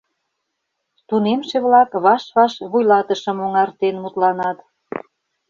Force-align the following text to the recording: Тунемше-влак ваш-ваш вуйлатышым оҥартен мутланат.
Тунемше-влак 1.07 1.89
ваш-ваш 2.03 2.53
вуйлатышым 2.71 3.37
оҥартен 3.45 3.95
мутланат. 4.03 4.57